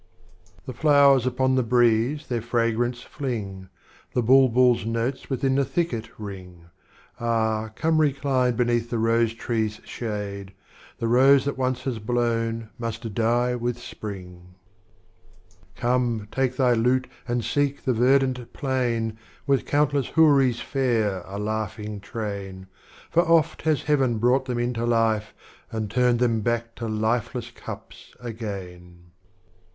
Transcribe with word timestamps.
m. 0.01 0.53
The 0.65 0.73
Flowers 0.73 1.27
upon 1.27 1.53
the 1.53 1.61
breeze 1.61 2.25
their 2.25 2.41
fragrance 2.41 3.03
fling, 3.03 3.69
The 4.13 4.23
Bulbul's 4.23 4.83
notes 4.83 5.29
within 5.29 5.53
the 5.53 5.63
thicket 5.63 6.09
ring, 6.17 6.71
Ah 7.19 7.69
come 7.75 8.01
recline 8.01 8.55
beneath 8.55 8.89
the 8.89 8.97
Rose 8.97 9.35
tree's 9.35 9.79
shade,— 9.85 10.53
The 10.97 11.07
Rose 11.07 11.45
that 11.45 11.55
once 11.55 11.83
has 11.83 11.99
blown 11.99 12.69
must 12.79 13.13
die 13.13 13.53
with 13.53 13.77
Spring. 13.77 14.55
Strophes 15.77 15.83
of 15.83 15.85
Omar 15.85 15.99
Kliayyam. 15.99 16.17
Come 16.25 16.27
take 16.31 16.55
thy 16.57 16.73
Lute 16.73 17.07
and 17.27 17.45
seek 17.45 17.83
the 17.83 17.93
Verdant 17.93 18.51
Plain, 18.53 19.19
With 19.45 19.67
Countless 19.67 20.07
Houris 20.07 20.61
fair 20.61 21.19
a 21.27 21.37
Laughiuj;^ 21.37 22.01
Train, 22.01 22.65
For 23.11 23.21
oft 23.21 23.61
has 23.61 23.83
Heaven 23.83 24.17
brought 24.17 24.45
them 24.45 24.57
into 24.57 24.83
Life, 24.83 25.35
And 25.71 25.91
turned 25.91 26.17
them 26.17 26.41
back 26.41 26.73
to 26.77 26.87
Lifeless 26.87 27.51
Cups 27.51 28.15
again. 28.19 29.11